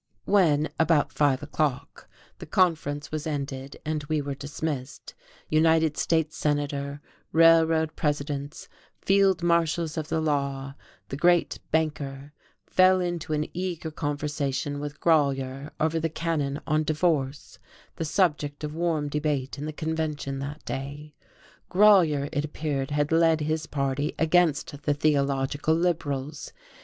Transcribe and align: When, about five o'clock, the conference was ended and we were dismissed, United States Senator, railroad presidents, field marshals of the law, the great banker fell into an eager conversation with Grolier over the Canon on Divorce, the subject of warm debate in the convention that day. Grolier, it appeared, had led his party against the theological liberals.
When, 0.25 0.67
about 0.79 1.11
five 1.13 1.43
o'clock, 1.43 2.09
the 2.39 2.47
conference 2.47 3.11
was 3.11 3.27
ended 3.27 3.77
and 3.85 4.03
we 4.05 4.19
were 4.19 4.33
dismissed, 4.33 5.13
United 5.47 5.95
States 5.95 6.35
Senator, 6.35 7.01
railroad 7.31 7.95
presidents, 7.95 8.67
field 8.99 9.43
marshals 9.43 9.97
of 9.99 10.07
the 10.09 10.19
law, 10.19 10.73
the 11.09 11.15
great 11.17 11.59
banker 11.69 12.33
fell 12.65 12.99
into 12.99 13.31
an 13.33 13.45
eager 13.53 13.91
conversation 13.91 14.79
with 14.79 14.99
Grolier 14.99 15.69
over 15.79 15.99
the 15.99 16.09
Canon 16.09 16.61
on 16.65 16.83
Divorce, 16.83 17.59
the 17.97 18.03
subject 18.03 18.63
of 18.63 18.73
warm 18.73 19.07
debate 19.07 19.59
in 19.59 19.65
the 19.67 19.71
convention 19.71 20.39
that 20.39 20.65
day. 20.65 21.13
Grolier, 21.69 22.27
it 22.31 22.43
appeared, 22.43 22.89
had 22.89 23.11
led 23.11 23.41
his 23.41 23.67
party 23.67 24.15
against 24.17 24.81
the 24.81 24.95
theological 24.95 25.75
liberals. 25.75 26.53